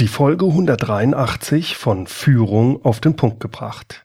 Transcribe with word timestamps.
Die 0.00 0.08
Folge 0.08 0.46
183 0.46 1.76
von 1.76 2.08
Führung 2.08 2.84
auf 2.84 2.98
den 2.98 3.14
Punkt 3.14 3.38
gebracht. 3.38 4.04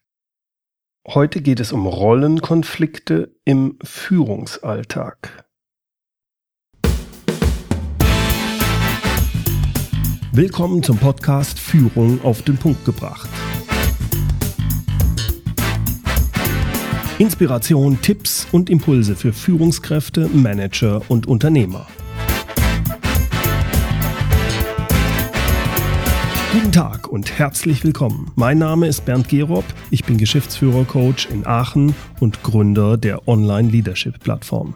Heute 1.08 1.42
geht 1.42 1.59
es 1.59 1.71
um 1.71 1.88
Rollenkonflikte 1.88 3.35
im 3.43 3.79
Führungsalltag. 3.83 5.47
Willkommen 10.31 10.83
zum 10.83 10.99
Podcast 10.99 11.60
Führung 11.60 12.24
auf 12.24 12.44
den 12.44 12.58
Punkt 12.58 12.85
gebracht. 12.85 13.28
Inspiration, 17.17 17.99
Tipps 18.03 18.48
und 18.52 18.70
Impulse 18.70 19.16
für 19.16 19.34
Führungskräfte, 19.34 20.27
Manager 20.27 21.02
und 21.09 21.26
Unternehmer. 21.26 21.88
Guten 26.52 26.72
Tag 26.72 27.08
und 27.08 27.38
herzlich 27.38 27.84
willkommen. 27.84 28.31
Mein 28.35 28.57
Name 28.57 28.88
ist 28.88 29.05
Bernd 29.05 29.30
Gerob, 29.30 29.66
ich 29.91 30.03
bin 30.03 30.17
Geschäftsführer-Coach 30.17 31.27
in 31.27 31.45
Aachen 31.45 31.94
und 32.20 32.41
Gründer 32.41 32.98
der 32.98 33.27
Online-Leadership-Plattform. 33.27 34.73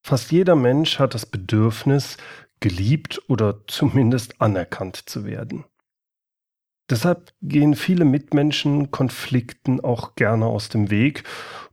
Fast 0.00 0.30
jeder 0.30 0.54
Mensch 0.54 1.00
hat 1.00 1.14
das 1.14 1.26
Bedürfnis, 1.26 2.18
geliebt 2.60 3.20
oder 3.26 3.62
zumindest 3.66 4.40
anerkannt 4.40 4.94
zu 4.94 5.24
werden. 5.24 5.64
Deshalb 6.88 7.32
gehen 7.42 7.74
viele 7.74 8.04
Mitmenschen 8.04 8.92
Konflikten 8.92 9.80
auch 9.80 10.14
gerne 10.14 10.46
aus 10.46 10.68
dem 10.68 10.90
Weg 10.90 11.24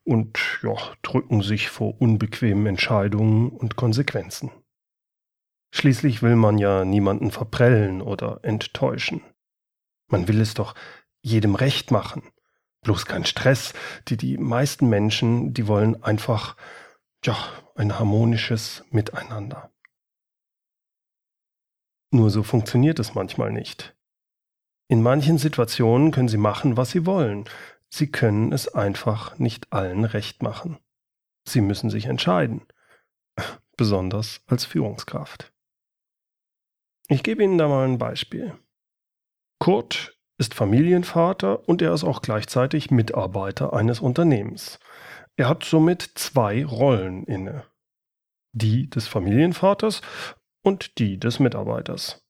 und 0.04 0.40
ja, 0.64 0.76
drücken 1.04 1.44
sich 1.44 1.70
vor 1.70 2.02
unbequemen 2.02 2.66
Entscheidungen 2.66 3.50
und 3.50 3.76
Konsequenzen. 3.76 4.50
Schließlich 5.72 6.22
will 6.22 6.36
man 6.36 6.58
ja 6.58 6.86
niemanden 6.86 7.32
verprellen 7.32 8.02
oder 8.02 8.40
enttäuschen. 8.44 9.22
Man 10.10 10.28
will 10.28 10.40
es 10.42 10.54
doch 10.54 10.76
jedem 11.22 11.56
recht 11.56 11.92
machen. 11.92 12.24
Bloß 12.82 13.06
kein 13.06 13.26
Stress. 13.26 13.74
Die, 14.08 14.18
die 14.18 14.38
meisten 14.38 14.88
Menschen, 14.88 15.54
die 15.54 15.68
wollen 15.68 16.02
einfach, 16.04 16.56
ja, 17.24 17.38
ein 17.76 18.00
harmonisches 18.00 18.84
Miteinander. 18.90 19.72
Nur 22.12 22.30
so 22.30 22.44
funktioniert 22.44 23.00
es 23.00 23.14
manchmal 23.14 23.52
nicht. 23.52 23.96
In 24.88 25.04
manchen 25.04 25.38
Situationen 25.38 26.12
können 26.12 26.30
sie 26.30 26.38
machen, 26.38 26.78
was 26.78 26.92
sie 26.92 27.06
wollen. 27.06 27.46
Sie 27.90 28.10
können 28.10 28.54
es 28.54 28.74
einfach 28.74 29.38
nicht 29.38 29.74
allen 29.74 30.06
recht 30.06 30.42
machen. 30.42 30.78
Sie 31.46 31.62
müssen 31.62 31.90
sich 31.90 32.06
entscheiden. 32.06 32.66
Besonders 33.76 34.42
als 34.48 34.66
Führungskraft. 34.66 35.54
Ich 37.10 37.24
gebe 37.24 37.44
Ihnen 37.44 37.58
da 37.58 37.68
mal 37.68 37.88
ein 37.88 37.98
Beispiel. 37.98 38.58
Kurt 39.60 40.18
ist 40.38 40.54
Familienvater 40.54 41.68
und 41.68 41.82
er 41.82 41.94
ist 41.94 42.04
auch 42.04 42.22
gleichzeitig 42.22 42.92
Mitarbeiter 42.92 43.74
eines 43.74 44.02
Unternehmens. 44.02 44.80
Er 45.38 45.48
hat 45.48 45.64
somit 45.64 46.02
zwei 46.16 46.66
Rollen 46.66 47.24
inne. 47.24 47.64
Die 48.52 48.90
des 48.90 49.08
Familienvaters 49.08 50.02
und 50.64 51.00
die 51.00 51.18
des 51.20 51.40
Mitarbeiters. 51.40 52.24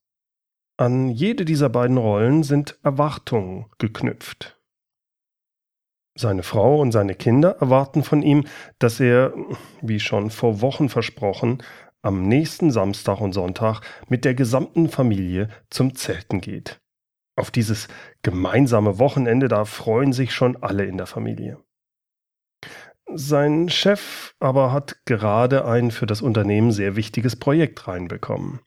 An 0.78 1.10
jede 1.10 1.44
dieser 1.44 1.70
beiden 1.70 1.98
Rollen 1.98 2.44
sind 2.44 2.78
Erwartungen 2.84 3.66
geknüpft. 3.80 4.60
Seine 6.16 6.44
Frau 6.44 6.80
und 6.80 6.92
seine 6.92 7.16
Kinder 7.16 7.58
erwarten 7.60 8.04
von 8.04 8.22
ihm, 8.22 8.46
dass 8.80 9.00
er, 9.00 9.34
wie 9.82 10.00
schon 10.00 10.30
vor 10.30 10.62
Wochen 10.62 10.90
versprochen, 10.90 11.64
am 12.02 12.28
nächsten 12.28 12.72
Samstag 12.72 13.20
und 13.22 13.34
Sonntag 13.34 13.82
mit 14.08 14.26
der 14.26 14.36
gesamten 14.36 14.90
Familie 14.90 15.50
zum 15.70 15.96
Zelten 15.96 16.42
geht. 16.42 16.80
Auf 17.36 17.52
dieses 17.52 17.88
gemeinsame 18.24 19.00
Wochenende, 19.00 19.48
da 19.48 19.66
freuen 19.66 20.14
sich 20.14 20.34
schon 20.34 20.62
alle 20.64 20.86
in 20.86 20.98
der 20.98 21.06
Familie. 21.06 21.60
Sein 23.14 23.70
Chef 23.70 24.36
aber 24.40 24.74
hat 24.74 25.06
gerade 25.06 25.66
ein 25.66 25.92
für 25.92 26.06
das 26.06 26.22
Unternehmen 26.22 26.72
sehr 26.72 26.96
wichtiges 26.96 27.36
Projekt 27.36 27.88
reinbekommen. 27.88 28.60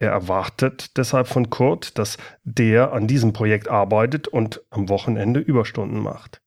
Er 0.00 0.10
erwartet 0.10 0.96
deshalb 0.96 1.28
von 1.28 1.48
Kurt, 1.48 1.96
dass 1.96 2.18
der 2.42 2.92
an 2.92 3.06
diesem 3.06 3.32
Projekt 3.32 3.68
arbeitet 3.68 4.26
und 4.26 4.60
am 4.70 4.88
Wochenende 4.88 5.38
Überstunden 5.38 6.00
macht. 6.00 6.42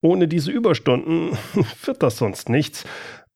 Ohne 0.00 0.26
diese 0.26 0.50
Überstunden 0.50 1.36
wird 1.84 2.02
das 2.02 2.16
sonst 2.16 2.48
nichts, 2.48 2.86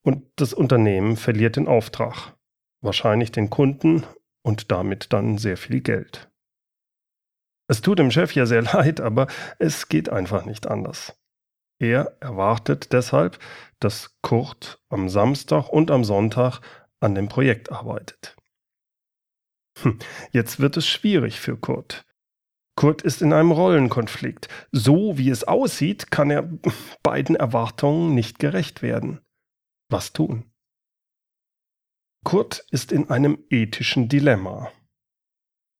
und 0.05 0.31
das 0.37 0.53
Unternehmen 0.53 1.17
verliert 1.17 1.57
den 1.57 1.67
Auftrag, 1.67 2.35
wahrscheinlich 2.83 3.33
den 3.33 3.51
Kunden 3.51 4.05
und 4.43 4.71
damit 4.71 5.13
dann 5.13 5.39
sehr 5.39 5.57
viel 5.57 5.81
Geld. 5.81 6.31
Es 7.69 7.81
tut 7.81 7.99
dem 7.99 8.11
Chef 8.11 8.35
ja 8.35 8.45
sehr 8.45 8.63
leid, 8.75 9.01
aber 9.01 9.27
es 9.59 9.89
geht 9.89 10.11
einfach 10.11 10.45
nicht 10.45 10.67
anders. 10.67 11.19
Er 11.81 12.17
erwartet 12.21 12.93
deshalb, 12.93 13.39
dass 13.81 14.17
Kurt 14.23 14.81
am 14.91 15.09
Samstag 15.09 15.69
und 15.71 15.91
am 15.91 16.05
Sonntag 16.05 16.61
an 17.01 17.15
dem 17.15 17.29
Projekt 17.29 17.73
arbeitet. 17.73 18.37
Hm, 19.81 19.99
jetzt 20.31 20.61
wird 20.61 20.77
es 20.77 20.87
schwierig 20.87 21.41
für 21.41 21.57
Kurt. 21.57 22.07
Kurt 22.77 23.03
ist 23.03 23.23
in 23.23 23.33
einem 23.33 23.53
Rollenkonflikt. 23.53 24.49
So 24.71 25.17
wie 25.19 25.31
es 25.31 25.45
aussieht, 25.45 26.11
kann 26.11 26.31
er 26.31 26.49
beiden 27.03 27.37
Erwartungen 27.37 28.15
nicht 28.15 28.39
gerecht 28.39 28.83
werden 28.83 29.21
was 29.89 30.13
tun. 30.13 30.51
Kurt 32.25 32.65
ist 32.71 32.91
in 32.91 33.11
einem 33.11 33.39
ethischen 33.51 34.09
Dilemma. 34.09 34.73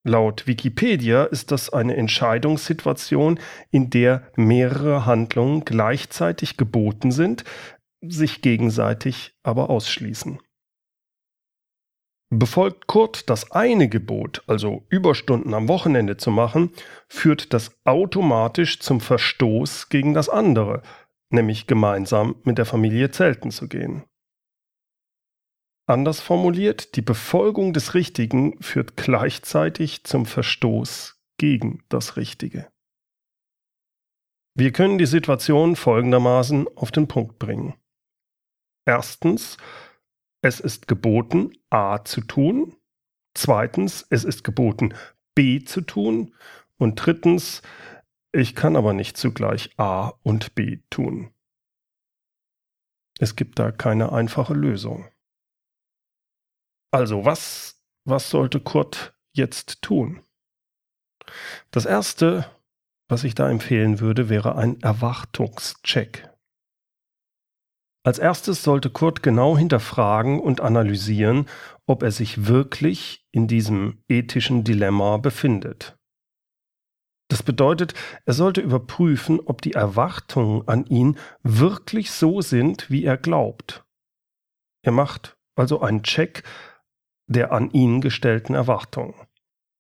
Laut 0.07 0.47
Wikipedia 0.47 1.25
ist 1.25 1.51
das 1.51 1.71
eine 1.71 1.97
Entscheidungssituation, 1.97 3.41
in 3.71 3.89
der 3.89 4.31
mehrere 4.37 5.07
Handlungen 5.07 5.65
gleichzeitig 5.65 6.59
geboten 6.59 7.11
sind, 7.11 7.45
sich 8.03 8.43
gegenseitig 8.43 9.35
aber 9.43 9.71
ausschließen. 9.71 10.39
Befolgt 12.29 12.87
Kurt 12.87 13.31
das 13.31 13.53
eine 13.53 13.89
Gebot, 13.89 14.43
also 14.47 14.85
Überstunden 14.89 15.55
am 15.55 15.69
Wochenende 15.69 16.17
zu 16.17 16.31
machen, 16.31 16.73
führt 17.09 17.55
das 17.55 17.81
automatisch 17.85 18.81
zum 18.81 19.01
Verstoß 19.01 19.89
gegen 19.89 20.15
das 20.15 20.29
andere, 20.29 20.83
nämlich 21.35 21.67
gemeinsam 21.67 22.37
mit 22.45 22.59
der 22.59 22.67
Familie 22.67 23.11
zelten 23.11 23.51
zu 23.51 23.69
gehen. 23.69 24.05
Anders 25.87 26.21
formuliert, 26.21 26.97
die 26.97 27.03
Befolgung 27.03 27.75
des 27.75 27.93
Richtigen 27.93 28.61
führt 28.63 28.97
gleichzeitig 28.97 30.05
zum 30.05 30.25
Verstoß 30.25 31.21
gegen 31.39 31.85
das 31.91 32.17
Richtige. 32.17 32.71
Wir 34.57 34.73
können 34.73 34.99
die 34.99 35.07
Situation 35.07 35.77
folgendermaßen 35.77 36.69
auf 36.77 36.91
den 36.91 37.09
Punkt 37.09 37.39
bringen. 37.39 37.75
Erstens, 38.87 39.59
es 40.43 40.61
ist 40.61 40.89
geboten, 40.89 41.53
A 41.71 42.05
zu 42.05 42.21
tun. 42.21 42.77
Zweitens, 43.37 44.07
es 44.11 44.25
ist 44.25 44.45
geboten, 44.45 44.95
B 45.35 45.65
zu 45.65 45.81
tun. 45.81 46.35
Und 46.79 46.95
drittens, 46.97 47.63
ich 48.35 48.57
kann 48.57 48.75
aber 48.75 48.93
nicht 48.93 49.17
zugleich 49.17 49.71
A 49.79 50.13
und 50.23 50.55
B 50.55 50.81
tun. 50.91 51.33
Es 53.21 53.37
gibt 53.37 53.61
da 53.61 53.71
keine 53.71 54.13
einfache 54.13 54.55
Lösung. 54.55 55.09
Also, 56.91 57.25
was, 57.25 57.81
was 58.05 58.31
sollte 58.31 58.61
Kurt 58.61 59.15
jetzt 59.33 59.83
tun? 59.83 60.21
Das 61.71 61.87
erste, 61.87 62.51
was 63.09 63.23
ich 63.23 63.37
da 63.37 63.49
empfehlen 63.49 64.01
würde, 64.01 64.29
wäre 64.29 64.57
ein 64.57 64.81
Erwartungscheck. 64.81 66.29
Als 68.05 68.19
erstes 68.19 68.63
sollte 68.65 68.91
Kurt 68.91 69.23
genau 69.23 69.57
hinterfragen 69.57 70.41
und 70.41 70.61
analysieren, 70.61 71.49
ob 71.87 72.03
er 72.03 72.11
sich 72.11 72.47
wirklich 72.47 73.27
in 73.31 73.47
diesem 73.47 74.03
ethischen 74.09 74.65
Dilemma 74.65 75.17
befindet. 75.19 75.97
Das 77.29 77.43
bedeutet, 77.43 77.95
er 78.27 78.35
sollte 78.35 78.61
überprüfen, 78.61 79.41
ob 79.41 79.63
die 79.63 79.73
Erwartungen 79.73 80.69
an 80.69 80.85
ihn 80.87 81.19
wirklich 81.43 82.11
so 82.11 82.41
sind, 82.41 82.91
wie 82.91 83.05
er 83.05 83.17
glaubt. 83.17 83.85
Er 84.83 84.93
macht 84.93 85.37
also 85.57 85.81
einen 85.81 86.03
Check 86.03 86.43
der 87.27 87.53
an 87.53 87.71
ihn 87.71 88.01
gestellten 88.01 88.55
Erwartungen. 88.55 89.15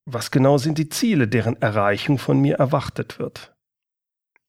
Was 0.06 0.30
genau 0.30 0.58
sind 0.58 0.78
die 0.78 0.88
Ziele, 0.88 1.28
deren 1.28 1.60
Erreichung 1.60 2.18
von 2.18 2.40
mir 2.40 2.56
erwartet 2.56 3.18
wird? 3.18 3.54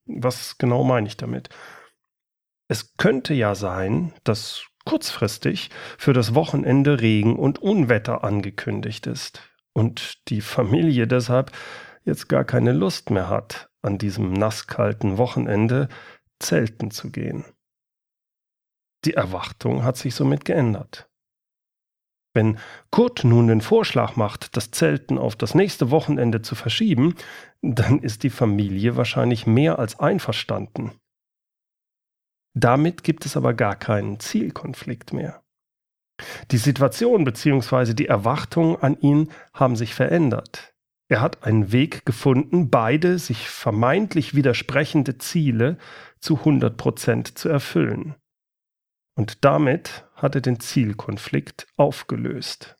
Was 0.06 0.58
genau 0.58 0.84
meine 0.84 1.08
ich 1.08 1.18
damit? 1.18 1.50
Es 2.68 2.96
könnte 2.98 3.34
ja 3.34 3.56
sein, 3.56 4.14
dass 4.24 4.66
kurzfristig 4.86 5.70
für 5.98 6.14
das 6.14 6.36
Wochenende 6.36 7.02
Regen 7.02 7.36
und 7.36 7.60
Unwetter 7.60 8.24
angekündigt 8.24 9.08
ist 9.08 9.42
und 9.74 10.30
die 10.30 10.42
Familie 10.42 11.08
deshalb 11.08 11.52
jetzt 12.06 12.30
gar 12.30 12.46
keine 12.46 12.72
Lust 12.72 13.10
mehr 13.10 13.30
hat, 13.30 13.70
an 13.82 13.98
diesem 13.98 14.34
nasskalten 14.34 15.18
Wochenende 15.18 15.90
zelten 16.40 16.92
zu 16.92 17.12
gehen. 17.12 17.46
Die 19.04 19.14
Erwartung 19.14 19.84
hat 19.84 19.98
sich 19.98 20.16
somit 20.16 20.46
geändert. 20.46 21.10
Wenn 22.34 22.60
Kurt 22.92 23.24
nun 23.24 23.48
den 23.48 23.62
Vorschlag 23.62 24.18
macht, 24.18 24.58
das 24.58 24.72
Zelten 24.72 25.18
auf 25.18 25.36
das 25.36 25.56
nächste 25.56 25.90
Wochenende 25.90 26.42
zu 26.42 26.54
verschieben, 26.56 27.16
dann 27.62 28.00
ist 28.00 28.24
die 28.24 28.30
Familie 28.30 28.98
wahrscheinlich 28.98 29.48
mehr 29.48 29.80
als 29.80 30.00
einverstanden. 30.00 30.92
Damit 32.54 33.04
gibt 33.04 33.26
es 33.26 33.38
aber 33.38 33.54
gar 33.54 33.76
keinen 33.76 34.20
Zielkonflikt 34.20 35.14
mehr. 35.14 35.44
Die 36.52 36.58
Situation 36.58 37.24
bzw. 37.24 37.94
die 37.94 38.08
Erwartungen 38.08 38.78
an 38.78 38.98
ihn 39.00 39.32
haben 39.54 39.76
sich 39.76 39.94
verändert. 39.94 40.75
Er 41.08 41.22
hat 41.22 41.44
einen 41.44 41.72
Weg 41.72 42.06
gefunden, 42.06 42.70
beide 42.72 43.20
sich 43.20 43.50
vermeintlich 43.50 44.34
widersprechende 44.34 45.18
Ziele 45.18 45.78
zu 46.20 46.38
100 46.40 46.78
Prozent 46.78 47.38
zu 47.38 47.50
erfüllen. 47.50 48.16
Und 49.16 49.46
damit 49.46 50.06
hat 50.16 50.36
er 50.36 50.42
den 50.42 50.60
Zielkonflikt 50.60 51.68
aufgelöst. 51.78 52.76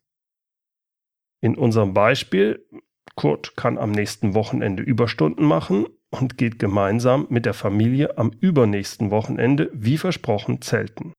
In 1.40 1.56
unserem 1.56 1.94
Beispiel, 1.94 2.66
Kurt 3.14 3.56
kann 3.56 3.78
am 3.78 3.92
nächsten 3.92 4.34
Wochenende 4.34 4.82
Überstunden 4.82 5.44
machen 5.44 5.86
und 6.10 6.36
geht 6.36 6.58
gemeinsam 6.58 7.26
mit 7.30 7.46
der 7.46 7.54
Familie 7.54 8.18
am 8.18 8.32
übernächsten 8.32 9.10
Wochenende, 9.10 9.70
wie 9.72 9.98
versprochen, 9.98 10.60
zelten. 10.60 11.12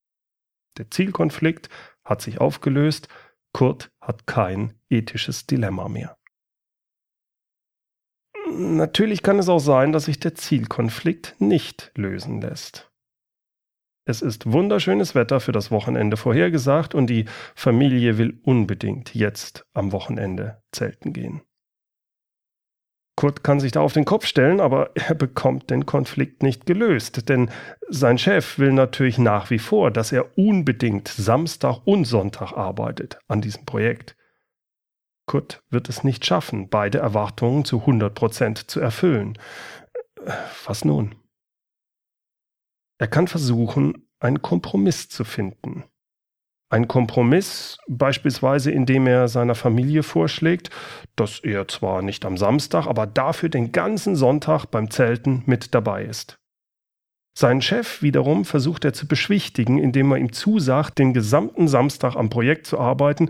Der 0.77 0.91
Zielkonflikt 0.91 1.69
hat 2.03 2.21
sich 2.21 2.39
aufgelöst, 2.39 3.07
Kurt 3.53 3.91
hat 4.01 4.27
kein 4.27 4.73
ethisches 4.89 5.47
Dilemma 5.47 5.87
mehr. 5.87 6.16
Natürlich 8.49 9.23
kann 9.23 9.39
es 9.39 9.49
auch 9.49 9.59
sein, 9.59 9.91
dass 9.91 10.05
sich 10.05 10.19
der 10.19 10.35
Zielkonflikt 10.35 11.35
nicht 11.39 11.91
lösen 11.95 12.41
lässt. 12.41 12.91
Es 14.05 14.21
ist 14.21 14.51
wunderschönes 14.51 15.15
Wetter 15.15 15.41
für 15.41 15.51
das 15.51 15.69
Wochenende 15.69 16.15
vorhergesagt 16.15 16.95
und 16.95 17.07
die 17.07 17.25
Familie 17.55 18.17
will 18.17 18.39
unbedingt 18.43 19.13
jetzt 19.13 19.65
am 19.73 19.91
Wochenende 19.91 20.63
zelten 20.71 21.11
gehen. 21.11 21.41
Kurt 23.17 23.43
kann 23.43 23.59
sich 23.59 23.71
da 23.71 23.81
auf 23.81 23.93
den 23.93 24.05
Kopf 24.05 24.25
stellen, 24.27 24.61
aber 24.61 24.91
er 24.93 25.15
bekommt 25.15 25.71
den 25.71 25.85
Konflikt 25.85 26.43
nicht 26.43 26.65
gelöst, 26.65 27.27
denn 27.29 27.49
sein 27.89 28.17
Chef 28.17 28.59
will 28.59 28.71
natürlich 28.71 29.17
nach 29.17 29.49
wie 29.49 29.59
vor, 29.59 29.91
dass 29.91 30.11
er 30.11 30.37
unbedingt 30.37 31.07
Samstag 31.07 31.79
und 31.85 32.05
Sonntag 32.05 32.53
arbeitet 32.53 33.19
an 33.27 33.41
diesem 33.41 33.65
Projekt. 33.65 34.16
Kurt 35.27 35.61
wird 35.69 35.89
es 35.89 36.03
nicht 36.03 36.25
schaffen, 36.25 36.69
beide 36.69 36.97
Erwartungen 36.97 37.65
zu 37.65 37.81
100 37.81 38.15
Prozent 38.15 38.71
zu 38.71 38.79
erfüllen. 38.79 39.37
Was 40.65 40.83
nun? 40.83 41.15
Er 42.97 43.07
kann 43.07 43.27
versuchen, 43.27 44.07
einen 44.19 44.41
Kompromiss 44.41 45.09
zu 45.09 45.23
finden. 45.23 45.83
Ein 46.69 46.87
Kompromiss 46.87 47.77
beispielsweise, 47.87 48.71
indem 48.71 49.07
er 49.07 49.27
seiner 49.27 49.55
Familie 49.55 50.03
vorschlägt, 50.03 50.69
dass 51.15 51.39
er 51.39 51.67
zwar 51.67 52.01
nicht 52.01 52.25
am 52.25 52.37
Samstag, 52.37 52.87
aber 52.87 53.07
dafür 53.07 53.49
den 53.49 53.71
ganzen 53.71 54.15
Sonntag 54.15 54.65
beim 54.65 54.89
Zelten 54.89 55.43
mit 55.45 55.73
dabei 55.73 56.03
ist. 56.03 56.39
Seinen 57.37 57.61
Chef 57.61 58.01
wiederum 58.01 58.45
versucht 58.45 58.83
er 58.83 58.93
zu 58.93 59.07
beschwichtigen, 59.07 59.77
indem 59.77 60.11
er 60.11 60.17
ihm 60.17 60.33
zusagt, 60.33 60.97
den 60.97 61.13
gesamten 61.13 61.67
Samstag 61.67 62.15
am 62.15 62.29
Projekt 62.29 62.65
zu 62.65 62.79
arbeiten, 62.79 63.29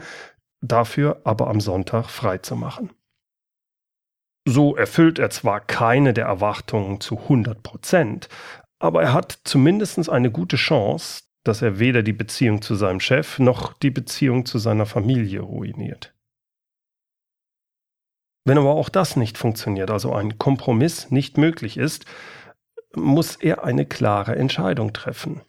dafür 0.62 1.22
aber 1.24 1.48
am 1.48 1.60
Sonntag 1.60 2.10
frei 2.10 2.38
zu 2.40 2.56
machen. 2.56 2.92
So 4.48 4.76
erfüllt 4.76 5.20
er 5.20 5.30
zwar 5.30 5.60
keine 5.60 6.14
der 6.14 6.26
Erwartungen 6.26 7.02
zu 7.02 7.18
100 7.18 7.64
Prozent, 7.64 8.30
aber 8.80 9.04
er 9.04 9.14
hat 9.14 9.40
zumindest 9.44 10.10
eine 10.10 10.32
gute 10.32 10.56
Chance, 10.56 11.24
dass 11.44 11.62
er 11.62 11.80
weder 11.80 12.04
die 12.04 12.14
Beziehung 12.14 12.62
zu 12.62 12.76
seinem 12.76 13.00
Chef 13.00 13.40
noch 13.40 13.74
die 13.74 13.92
Beziehung 13.92 14.46
zu 14.46 14.58
seiner 14.58 14.86
Familie 14.86 15.42
ruiniert. 15.42 16.14
Wenn 18.46 18.58
aber 18.58 18.76
auch 18.76 18.88
das 18.88 19.18
nicht 19.18 19.38
funktioniert, 19.38 19.92
also 19.92 20.14
ein 20.14 20.38
Kompromiss 20.38 21.12
nicht 21.12 21.38
möglich 21.38 21.76
ist, 21.76 22.06
muss 22.96 23.36
er 23.36 23.66
eine 23.66 23.86
klare 23.86 24.36
Entscheidung 24.38 24.94
treffen. 24.94 25.42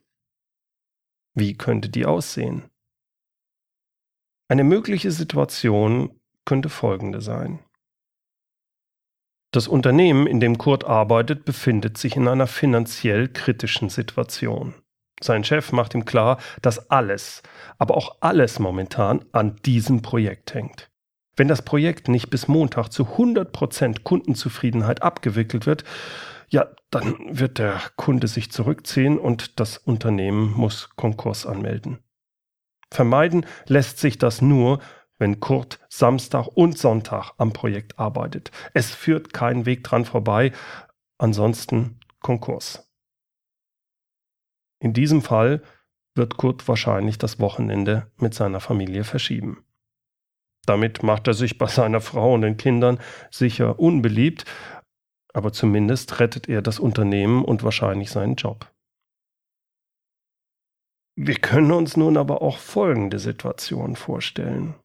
Wie 1.34 1.56
könnte 1.56 1.88
die 1.88 2.06
aussehen? 2.06 2.68
Eine 4.48 4.64
mögliche 4.64 5.10
Situation 5.10 6.18
könnte 6.46 6.70
folgende 6.70 7.20
sein. 7.20 7.58
Das 9.52 9.68
Unternehmen, 9.68 10.26
in 10.26 10.40
dem 10.40 10.58
Kurt 10.58 10.84
arbeitet, 10.84 11.44
befindet 11.44 11.98
sich 11.98 12.16
in 12.16 12.28
einer 12.28 12.46
finanziell 12.46 13.28
kritischen 13.28 13.90
Situation. 13.90 14.74
Sein 15.20 15.44
Chef 15.44 15.72
macht 15.72 15.94
ihm 15.94 16.04
klar, 16.04 16.38
dass 16.62 16.90
alles, 16.90 17.42
aber 17.76 17.96
auch 17.96 18.16
alles 18.20 18.58
momentan 18.58 19.24
an 19.32 19.56
diesem 19.64 20.00
Projekt 20.00 20.54
hängt. 20.54 20.90
Wenn 21.36 21.48
das 21.48 21.62
Projekt 21.62 22.08
nicht 22.08 22.30
bis 22.30 22.48
Montag 22.48 22.88
zu 22.90 23.04
100% 23.04 24.02
Kundenzufriedenheit 24.02 25.02
abgewickelt 25.02 25.66
wird, 25.66 25.84
ja, 26.48 26.68
dann 26.90 27.16
wird 27.28 27.58
der 27.58 27.80
Kunde 27.96 28.28
sich 28.28 28.50
zurückziehen 28.50 29.18
und 29.18 29.60
das 29.60 29.76
Unternehmen 29.76 30.52
muss 30.52 30.90
Konkurs 30.96 31.46
anmelden. 31.46 31.98
Vermeiden 32.90 33.46
lässt 33.66 33.98
sich 33.98 34.18
das 34.18 34.40
nur, 34.40 34.80
wenn 35.18 35.40
Kurt 35.40 35.80
Samstag 35.88 36.46
und 36.46 36.78
Sonntag 36.78 37.32
am 37.38 37.52
Projekt 37.52 37.98
arbeitet. 37.98 38.50
Es 38.72 38.94
führt 38.94 39.32
kein 39.32 39.66
Weg 39.66 39.84
dran 39.84 40.04
vorbei, 40.04 40.52
ansonsten 41.18 41.98
Konkurs. 42.20 42.88
In 44.80 44.92
diesem 44.92 45.22
Fall 45.22 45.62
wird 46.14 46.36
Kurt 46.36 46.66
wahrscheinlich 46.68 47.18
das 47.18 47.40
Wochenende 47.40 48.10
mit 48.16 48.34
seiner 48.34 48.60
Familie 48.60 49.04
verschieben. 49.04 49.64
Damit 50.66 51.02
macht 51.02 51.26
er 51.26 51.34
sich 51.34 51.58
bei 51.58 51.66
seiner 51.66 52.00
Frau 52.00 52.34
und 52.34 52.42
den 52.42 52.56
Kindern 52.56 52.98
sicher 53.30 53.78
unbeliebt, 53.78 54.44
aber 55.32 55.52
zumindest 55.52 56.20
rettet 56.20 56.48
er 56.48 56.62
das 56.62 56.78
Unternehmen 56.78 57.44
und 57.44 57.62
wahrscheinlich 57.62 58.10
seinen 58.10 58.34
Job. 58.34 58.70
Wir 61.20 61.34
können 61.34 61.72
uns 61.72 61.96
nun 61.96 62.16
aber 62.16 62.42
auch 62.42 62.58
folgende 62.58 63.18
Situation 63.18 63.96
vorstellen. 63.96 64.76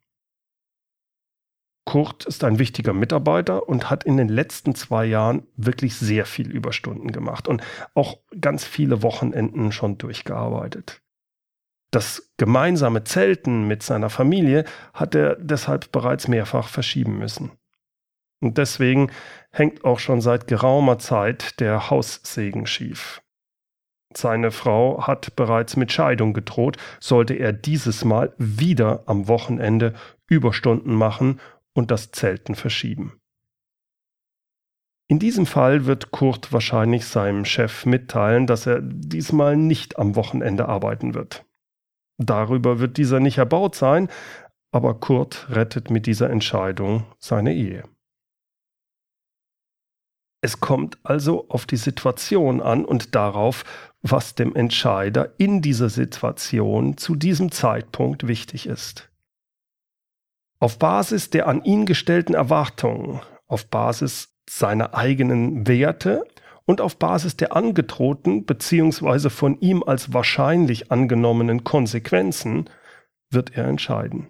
Kurt 1.86 2.26
ist 2.26 2.44
ein 2.44 2.58
wichtiger 2.58 2.94
Mitarbeiter 2.94 3.70
und 3.70 3.92
hat 3.92 4.04
in 4.04 4.18
den 4.18 4.30
letzten 4.30 4.74
zwei 4.74 5.06
Jahren 5.06 5.46
wirklich 5.58 5.96
sehr 5.96 6.26
viel 6.26 6.50
Überstunden 6.50 7.12
gemacht 7.12 7.48
und 7.48 7.62
auch 7.94 8.18
ganz 8.42 8.66
viele 8.66 9.04
Wochenenden 9.04 9.72
schon 9.72 10.00
durchgearbeitet. 10.00 11.04
Das 11.92 12.34
gemeinsame 12.38 13.04
Zelten 13.04 13.68
mit 13.68 13.84
seiner 13.84 14.10
Familie 14.10 14.66
hat 14.96 15.14
er 15.14 15.36
deshalb 15.36 15.92
bereits 15.92 16.28
mehrfach 16.28 16.68
verschieben 16.68 17.20
müssen. 17.20 17.52
Und 18.42 18.58
deswegen 18.58 19.12
hängt 19.52 19.86
auch 19.86 20.00
schon 20.00 20.20
seit 20.20 20.48
geraumer 20.48 20.98
Zeit 20.98 21.60
der 21.60 21.92
Haussegen 21.92 22.66
schief. 22.66 23.23
Seine 24.18 24.52
Frau 24.52 25.06
hat 25.06 25.36
bereits 25.36 25.76
mit 25.76 25.92
Scheidung 25.92 26.34
gedroht, 26.34 26.78
sollte 27.00 27.34
er 27.34 27.54
dieses 27.54 28.06
Mal 28.06 28.34
wieder 28.38 29.04
am 29.06 29.28
Wochenende 29.28 29.94
Überstunden 30.28 30.94
machen 30.96 31.40
und 31.74 31.92
das 31.92 32.12
Zelten 32.12 32.56
verschieben. 32.56 33.20
In 35.08 35.20
diesem 35.20 35.46
Fall 35.46 35.86
wird 35.86 36.12
Kurt 36.12 36.54
wahrscheinlich 36.54 37.06
seinem 37.06 37.46
Chef 37.46 37.86
mitteilen, 37.86 38.48
dass 38.48 38.66
er 38.66 38.82
diesmal 38.82 39.58
nicht 39.58 40.00
am 40.00 40.16
Wochenende 40.16 40.68
arbeiten 40.68 41.14
wird. 41.14 41.46
Darüber 42.18 42.80
wird 42.80 42.98
dieser 42.98 43.20
nicht 43.20 43.38
erbaut 43.38 43.76
sein, 43.76 44.08
aber 44.72 45.00
Kurt 45.00 45.48
rettet 45.50 45.90
mit 45.92 46.08
dieser 46.08 46.30
Entscheidung 46.30 47.06
seine 47.20 47.54
Ehe. 47.54 47.84
Es 50.44 50.60
kommt 50.60 50.98
also 51.04 51.48
auf 51.48 51.66
die 51.66 51.78
Situation 51.78 52.60
an 52.60 52.84
und 52.84 53.16
darauf, 53.16 53.64
was 54.02 54.36
dem 54.36 54.54
Entscheider 54.58 55.32
in 55.38 55.62
dieser 55.62 55.88
Situation 55.88 56.98
zu 56.98 57.16
diesem 57.16 57.50
Zeitpunkt 57.50 58.28
wichtig 58.28 58.68
ist. 58.68 59.10
Auf 60.60 60.80
Basis 60.80 61.30
der 61.30 61.48
an 61.48 61.64
ihn 61.64 61.86
gestellten 61.86 62.34
Erwartungen, 62.34 63.22
auf 63.48 63.68
Basis 63.68 64.36
seiner 64.50 64.94
eigenen 64.94 65.66
Werte 65.66 66.26
und 66.66 66.82
auf 66.82 66.98
Basis 66.98 67.38
der 67.38 67.56
angedrohten 67.56 68.46
bzw. 68.46 69.30
von 69.30 69.58
ihm 69.62 69.82
als 69.82 70.12
wahrscheinlich 70.12 70.92
angenommenen 70.92 71.64
Konsequenzen 71.64 72.70
wird 73.30 73.56
er 73.56 73.68
entscheiden. 73.68 74.28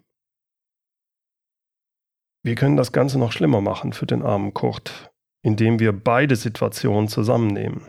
Wir 2.43 2.53
können 2.53 2.77
das 2.77 2.91
Ganze 2.91 3.17
noch 3.17 3.31
schlimmer 3.31 3.61
machen 3.61 3.93
für 3.93 4.05
den 4.05 4.21
armen 4.21 4.53
Kurt, 4.53 5.12
indem 5.43 5.79
wir 5.79 5.91
beide 5.91 6.35
Situationen 6.35 7.07
zusammennehmen. 7.07 7.87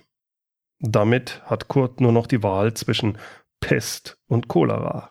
Damit 0.81 1.41
hat 1.47 1.69
Kurt 1.69 2.01
nur 2.01 2.13
noch 2.13 2.27
die 2.27 2.43
Wahl 2.43 2.75
zwischen 2.75 3.17
Pest 3.61 4.19
und 4.29 4.49
Cholera. 4.49 5.11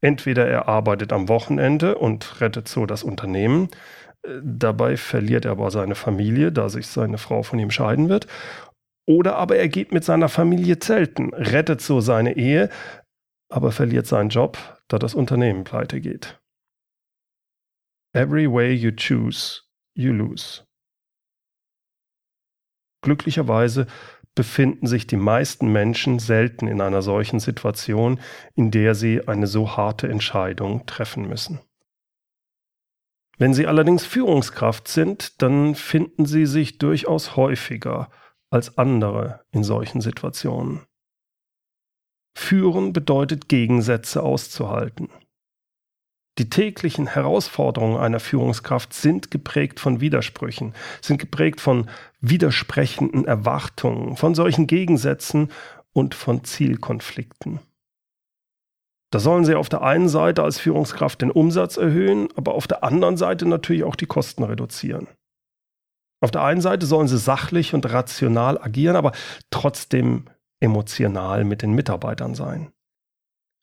Entweder 0.00 0.46
er 0.46 0.68
arbeitet 0.68 1.12
am 1.12 1.28
Wochenende 1.28 1.98
und 1.98 2.40
rettet 2.40 2.68
so 2.68 2.86
das 2.86 3.02
Unternehmen, 3.02 3.68
dabei 4.42 4.96
verliert 4.96 5.44
er 5.44 5.52
aber 5.52 5.70
seine 5.70 5.94
Familie, 5.94 6.52
da 6.52 6.68
sich 6.68 6.86
seine 6.86 7.18
Frau 7.18 7.42
von 7.42 7.58
ihm 7.58 7.70
scheiden 7.70 8.08
wird, 8.08 8.26
oder 9.06 9.36
aber 9.36 9.56
er 9.56 9.68
geht 9.68 9.92
mit 9.92 10.04
seiner 10.04 10.28
Familie 10.28 10.78
zelten, 10.78 11.34
rettet 11.34 11.80
so 11.82 12.00
seine 12.00 12.36
Ehe, 12.36 12.70
aber 13.50 13.72
verliert 13.72 14.06
seinen 14.06 14.30
Job, 14.30 14.58
da 14.88 14.98
das 14.98 15.14
Unternehmen 15.14 15.64
pleite 15.64 16.00
geht. 16.00 16.40
Every 18.14 18.50
way 18.50 18.72
you 18.72 18.92
choose, 18.92 19.62
you 19.94 20.12
lose. 20.12 20.62
Glücklicherweise 23.04 23.86
befinden 24.34 24.86
sich 24.86 25.06
die 25.06 25.18
meisten 25.18 25.70
Menschen 25.70 26.18
selten 26.18 26.66
in 26.66 26.80
einer 26.80 27.02
solchen 27.02 27.38
Situation, 27.38 28.18
in 28.54 28.70
der 28.70 28.94
sie 28.94 29.28
eine 29.28 29.46
so 29.46 29.76
harte 29.76 30.08
Entscheidung 30.08 30.86
treffen 30.86 31.28
müssen. 31.28 31.60
Wenn 33.36 33.52
sie 33.52 33.66
allerdings 33.66 34.06
Führungskraft 34.06 34.88
sind, 34.88 35.42
dann 35.42 35.74
finden 35.74 36.24
sie 36.24 36.46
sich 36.46 36.78
durchaus 36.78 37.36
häufiger 37.36 38.10
als 38.48 38.78
andere 38.78 39.44
in 39.50 39.64
solchen 39.64 40.00
Situationen. 40.00 40.80
Führen 42.34 42.94
bedeutet 42.94 43.50
Gegensätze 43.50 44.22
auszuhalten. 44.22 45.10
Die 46.38 46.50
täglichen 46.50 47.06
Herausforderungen 47.06 47.96
einer 47.96 48.18
Führungskraft 48.18 48.92
sind 48.92 49.30
geprägt 49.30 49.78
von 49.78 50.00
Widersprüchen, 50.00 50.74
sind 51.00 51.18
geprägt 51.18 51.60
von 51.60 51.88
widersprechenden 52.20 53.24
Erwartungen, 53.24 54.16
von 54.16 54.34
solchen 54.34 54.66
Gegensätzen 54.66 55.52
und 55.92 56.14
von 56.14 56.42
Zielkonflikten. 56.42 57.60
Da 59.12 59.20
sollen 59.20 59.44
sie 59.44 59.54
auf 59.54 59.68
der 59.68 59.82
einen 59.82 60.08
Seite 60.08 60.42
als 60.42 60.58
Führungskraft 60.58 61.22
den 61.22 61.30
Umsatz 61.30 61.76
erhöhen, 61.76 62.28
aber 62.34 62.54
auf 62.54 62.66
der 62.66 62.82
anderen 62.82 63.16
Seite 63.16 63.46
natürlich 63.46 63.84
auch 63.84 63.94
die 63.94 64.06
Kosten 64.06 64.42
reduzieren. 64.42 65.06
Auf 66.20 66.32
der 66.32 66.42
einen 66.42 66.60
Seite 66.60 66.84
sollen 66.84 67.06
sie 67.06 67.18
sachlich 67.18 67.74
und 67.74 67.88
rational 67.92 68.58
agieren, 68.60 68.96
aber 68.96 69.12
trotzdem 69.50 70.24
emotional 70.58 71.44
mit 71.44 71.62
den 71.62 71.74
Mitarbeitern 71.74 72.34
sein. 72.34 72.73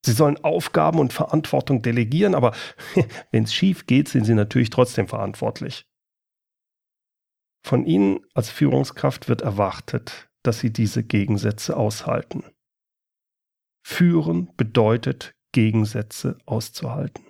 Sie 0.04 0.14
sollen 0.14 0.44
Aufgaben 0.44 1.00
und 1.00 1.14
Verantwortung 1.14 1.82
delegieren, 1.82 2.36
aber 2.36 2.56
wenn 3.32 3.44
es 3.44 3.54
schief 3.54 3.86
geht, 3.86 4.10
sind 4.10 4.26
sie 4.26 4.34
natürlich 4.34 4.70
trotzdem 4.70 5.08
verantwortlich. 5.08 5.86
Von 7.64 7.86
ihnen 7.86 8.26
als 8.34 8.50
Führungskraft 8.50 9.30
wird 9.30 9.42
erwartet, 9.42 10.30
dass 10.44 10.60
sie 10.60 10.74
diese 10.74 11.04
Gegensätze 11.04 11.78
aushalten. 11.78 12.44
Führen 13.86 14.56
bedeutet, 14.58 15.36
Gegensätze 15.54 16.38
auszuhalten. 16.46 17.26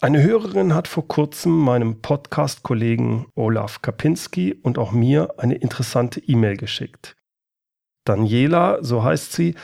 Eine 0.00 0.22
Hörerin 0.22 0.74
hat 0.74 0.88
vor 0.88 1.06
kurzem 1.06 1.52
meinem 1.52 2.02
Podcast-Kollegen 2.02 3.26
Olaf 3.36 3.80
Kapinski 3.80 4.52
und 4.52 4.76
auch 4.76 4.92
mir 4.92 5.38
eine 5.38 5.54
interessante 5.54 6.20
E-Mail 6.20 6.56
geschickt. 6.56 7.16
Daniela, 8.04 8.82
so 8.82 9.02
heißt 9.02 9.32
sie, 9.32 9.54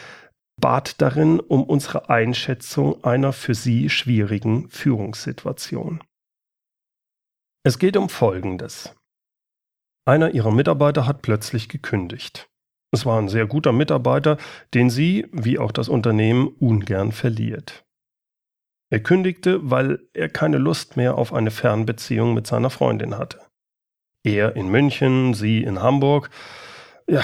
bat 0.60 1.00
darin 1.00 1.40
um 1.40 1.64
unsere 1.64 2.08
Einschätzung 2.08 3.02
einer 3.04 3.32
für 3.32 3.54
sie 3.54 3.90
schwierigen 3.90 4.68
Führungssituation. 4.68 6.02
Es 7.64 7.78
geht 7.78 7.96
um 7.96 8.08
Folgendes. 8.08 8.94
Einer 10.06 10.30
ihrer 10.30 10.50
Mitarbeiter 10.50 11.06
hat 11.06 11.22
plötzlich 11.22 11.68
gekündigt. 11.68 12.48
Es 12.92 13.06
war 13.06 13.20
ein 13.20 13.28
sehr 13.28 13.46
guter 13.46 13.72
Mitarbeiter, 13.72 14.38
den 14.74 14.90
sie, 14.90 15.26
wie 15.32 15.58
auch 15.58 15.70
das 15.70 15.88
Unternehmen, 15.88 16.48
ungern 16.48 17.12
verliert. 17.12 17.84
Er 18.92 19.00
kündigte, 19.00 19.70
weil 19.70 20.00
er 20.12 20.28
keine 20.28 20.58
Lust 20.58 20.96
mehr 20.96 21.16
auf 21.16 21.32
eine 21.32 21.52
Fernbeziehung 21.52 22.34
mit 22.34 22.46
seiner 22.46 22.70
Freundin 22.70 23.16
hatte. 23.16 23.40
Er 24.24 24.56
in 24.56 24.68
München, 24.68 25.34
sie 25.34 25.62
in 25.62 25.80
Hamburg. 25.80 26.30
Ja, 27.08 27.22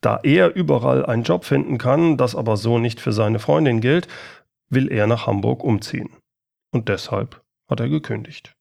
da 0.00 0.20
er 0.22 0.54
überall 0.54 1.04
einen 1.04 1.24
Job 1.24 1.44
finden 1.44 1.78
kann, 1.78 2.16
das 2.16 2.34
aber 2.34 2.56
so 2.56 2.78
nicht 2.78 3.00
für 3.00 3.12
seine 3.12 3.38
Freundin 3.38 3.80
gilt, 3.80 4.08
will 4.68 4.90
er 4.92 5.06
nach 5.06 5.26
Hamburg 5.26 5.64
umziehen. 5.64 6.10
Und 6.70 6.88
deshalb 6.88 7.42
hat 7.68 7.80
er 7.80 7.88
gekündigt. 7.88 8.54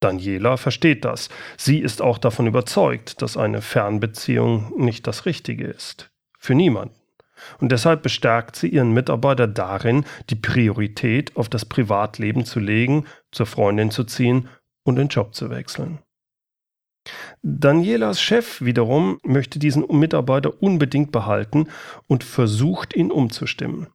Daniela 0.00 0.56
versteht 0.56 1.04
das. 1.04 1.28
Sie 1.56 1.80
ist 1.80 2.00
auch 2.00 2.18
davon 2.18 2.46
überzeugt, 2.46 3.20
dass 3.20 3.36
eine 3.36 3.60
Fernbeziehung 3.60 4.72
nicht 4.76 5.06
das 5.06 5.26
Richtige 5.26 5.66
ist. 5.66 6.10
Für 6.38 6.54
niemanden. 6.54 6.94
Und 7.60 7.72
deshalb 7.72 8.02
bestärkt 8.02 8.56
sie 8.56 8.68
ihren 8.68 8.92
Mitarbeiter 8.92 9.46
darin, 9.46 10.04
die 10.30 10.36
Priorität 10.36 11.36
auf 11.36 11.48
das 11.48 11.64
Privatleben 11.64 12.44
zu 12.44 12.60
legen, 12.60 13.06
zur 13.32 13.46
Freundin 13.46 13.90
zu 13.90 14.04
ziehen 14.04 14.48
und 14.84 14.96
den 14.96 15.08
Job 15.08 15.34
zu 15.34 15.50
wechseln. 15.50 15.98
Danielas 17.42 18.20
Chef 18.20 18.60
wiederum 18.60 19.18
möchte 19.22 19.58
diesen 19.58 19.86
Mitarbeiter 19.88 20.62
unbedingt 20.62 21.12
behalten 21.12 21.68
und 22.06 22.24
versucht 22.24 22.94
ihn 22.94 23.10
umzustimmen. 23.10 23.88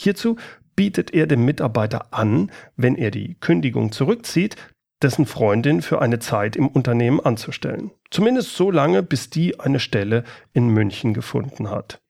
Hierzu 0.00 0.36
bietet 0.76 1.12
er 1.12 1.26
dem 1.26 1.44
Mitarbeiter 1.44 2.12
an, 2.12 2.52
wenn 2.76 2.94
er 2.94 3.10
die 3.10 3.34
Kündigung 3.40 3.90
zurückzieht, 3.90 4.56
dessen 5.02 5.26
Freundin 5.26 5.82
für 5.82 6.00
eine 6.00 6.18
Zeit 6.18 6.56
im 6.56 6.68
Unternehmen 6.68 7.20
anzustellen. 7.20 7.90
Zumindest 8.10 8.54
so 8.56 8.70
lange, 8.70 9.02
bis 9.02 9.30
die 9.30 9.60
eine 9.60 9.80
Stelle 9.80 10.24
in 10.52 10.68
München 10.68 11.14
gefunden 11.14 11.70
hat. 11.70 12.00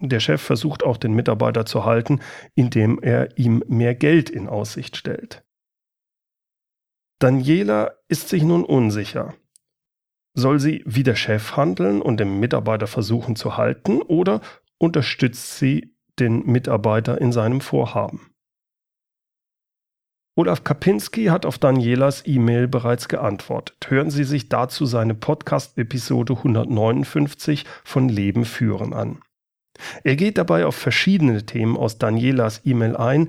Der 0.00 0.20
Chef 0.20 0.40
versucht 0.40 0.82
auch 0.82 0.96
den 0.96 1.12
Mitarbeiter 1.12 1.66
zu 1.66 1.84
halten, 1.84 2.20
indem 2.54 2.98
er 3.02 3.36
ihm 3.38 3.62
mehr 3.68 3.94
Geld 3.94 4.30
in 4.30 4.48
Aussicht 4.48 4.96
stellt. 4.96 5.42
Daniela 7.18 7.92
ist 8.08 8.30
sich 8.30 8.42
nun 8.42 8.64
unsicher. 8.64 9.34
Soll 10.40 10.58
sie 10.58 10.82
wie 10.86 11.02
der 11.02 11.16
Chef 11.16 11.58
handeln 11.58 12.00
und 12.00 12.18
den 12.18 12.40
Mitarbeiter 12.40 12.86
versuchen 12.86 13.36
zu 13.36 13.58
halten 13.58 14.00
oder 14.00 14.40
unterstützt 14.78 15.58
sie 15.58 15.94
den 16.18 16.46
Mitarbeiter 16.46 17.20
in 17.20 17.30
seinem 17.30 17.60
Vorhaben? 17.60 18.30
Olaf 20.36 20.64
Kapinski 20.64 21.26
hat 21.26 21.44
auf 21.44 21.58
Danielas 21.58 22.26
E-Mail 22.26 22.68
bereits 22.68 23.08
geantwortet. 23.08 23.76
Hören 23.88 24.10
Sie 24.10 24.24
sich 24.24 24.48
dazu 24.48 24.86
seine 24.86 25.14
Podcast-Episode 25.14 26.32
159 26.32 27.66
von 27.84 28.08
Leben 28.08 28.46
führen 28.46 28.94
an. 28.94 29.20
Er 30.04 30.16
geht 30.16 30.38
dabei 30.38 30.64
auf 30.64 30.74
verschiedene 30.74 31.44
Themen 31.44 31.76
aus 31.76 31.98
Danielas 31.98 32.62
E-Mail 32.64 32.96
ein. 32.96 33.28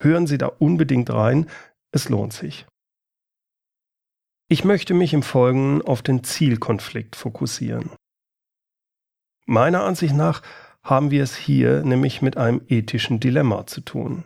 Hören 0.00 0.28
Sie 0.28 0.38
da 0.38 0.46
unbedingt 0.46 1.12
rein, 1.12 1.50
es 1.90 2.08
lohnt 2.08 2.34
sich. 2.34 2.66
Ich 4.48 4.64
möchte 4.64 4.94
mich 4.94 5.12
im 5.12 5.24
Folgenden 5.24 5.82
auf 5.82 6.02
den 6.02 6.22
Zielkonflikt 6.22 7.16
fokussieren. 7.16 7.90
Meiner 9.44 9.82
Ansicht 9.82 10.14
nach 10.14 10.40
haben 10.84 11.10
wir 11.10 11.24
es 11.24 11.34
hier 11.34 11.82
nämlich 11.82 12.22
mit 12.22 12.36
einem 12.36 12.62
ethischen 12.68 13.18
Dilemma 13.18 13.66
zu 13.66 13.80
tun. 13.80 14.24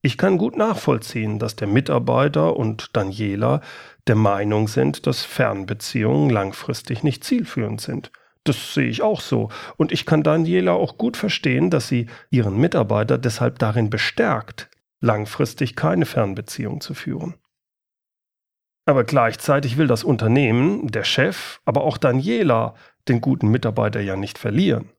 Ich 0.00 0.16
kann 0.16 0.38
gut 0.38 0.56
nachvollziehen, 0.56 1.38
dass 1.38 1.56
der 1.56 1.68
Mitarbeiter 1.68 2.56
und 2.56 2.96
Daniela 2.96 3.60
der 4.06 4.16
Meinung 4.16 4.66
sind, 4.66 5.06
dass 5.06 5.24
Fernbeziehungen 5.24 6.30
langfristig 6.30 7.02
nicht 7.02 7.22
zielführend 7.22 7.82
sind. 7.82 8.10
Das 8.44 8.72
sehe 8.72 8.88
ich 8.88 9.02
auch 9.02 9.20
so. 9.20 9.50
Und 9.76 9.92
ich 9.92 10.06
kann 10.06 10.22
Daniela 10.22 10.72
auch 10.72 10.96
gut 10.96 11.18
verstehen, 11.18 11.68
dass 11.68 11.88
sie 11.88 12.06
ihren 12.30 12.56
Mitarbeiter 12.56 13.18
deshalb 13.18 13.58
darin 13.58 13.90
bestärkt, 13.90 14.70
langfristig 15.00 15.76
keine 15.76 16.06
Fernbeziehung 16.06 16.80
zu 16.80 16.94
führen. 16.94 17.34
Aber 18.90 19.04
gleichzeitig 19.04 19.76
will 19.76 19.86
das 19.86 20.02
Unternehmen, 20.02 20.88
der 20.88 21.04
Chef, 21.04 21.60
aber 21.64 21.84
auch 21.84 21.96
Daniela 21.96 22.74
den 23.06 23.20
guten 23.20 23.46
Mitarbeiter 23.46 24.00
ja 24.00 24.16
nicht 24.16 24.36
verlieren. 24.36 24.90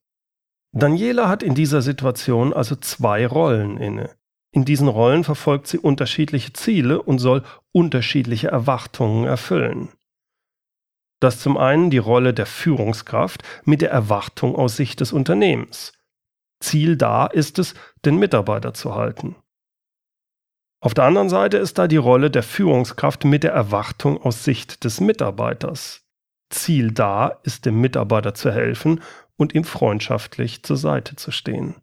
Daniela 0.71 1.27
hat 1.27 1.43
in 1.43 1.55
dieser 1.55 1.81
Situation 1.81 2.53
also 2.53 2.77
zwei 2.77 3.27
Rollen 3.27 3.75
inne. 3.75 4.09
In 4.53 4.63
diesen 4.63 4.87
Rollen 4.87 5.25
verfolgt 5.25 5.67
sie 5.67 5.77
unterschiedliche 5.77 6.53
Ziele 6.53 7.01
und 7.01 7.19
soll 7.19 7.43
unterschiedliche 7.73 8.47
Erwartungen 8.47 9.25
erfüllen. 9.25 9.89
Das 11.19 11.41
zum 11.41 11.57
einen 11.57 11.89
die 11.89 11.97
Rolle 11.97 12.33
der 12.33 12.45
Führungskraft 12.45 13.43
mit 13.65 13.81
der 13.81 13.91
Erwartung 13.91 14.55
aus 14.55 14.77
Sicht 14.77 15.01
des 15.01 15.11
Unternehmens. 15.11 15.91
Ziel 16.61 16.95
da 16.95 17.25
ist 17.25 17.59
es, 17.59 17.73
den 18.05 18.15
Mitarbeiter 18.15 18.73
zu 18.73 18.95
halten. 18.95 19.35
Auf 20.83 20.95
der 20.95 21.03
anderen 21.03 21.29
Seite 21.29 21.57
ist 21.57 21.77
da 21.77 21.87
die 21.87 21.97
Rolle 21.97 22.31
der 22.31 22.41
Führungskraft 22.41 23.23
mit 23.23 23.43
der 23.43 23.51
Erwartung 23.51 24.19
aus 24.19 24.43
Sicht 24.43 24.83
des 24.83 24.99
Mitarbeiters. 24.99 26.07
Ziel 26.49 26.91
da 26.91 27.27
ist 27.43 27.67
dem 27.67 27.79
Mitarbeiter 27.79 28.33
zu 28.33 28.51
helfen 28.51 29.01
und 29.37 29.53
ihm 29.53 29.63
freundschaftlich 29.63 30.63
zur 30.63 30.77
Seite 30.77 31.15
zu 31.15 31.31
stehen. 31.31 31.75